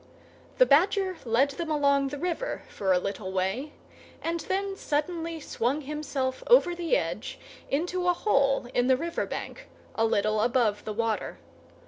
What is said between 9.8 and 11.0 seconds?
a little above the